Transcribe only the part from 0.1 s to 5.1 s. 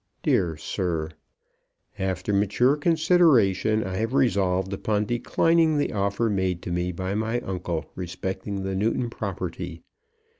DEAR SIR, After mature consideration I have resolved upon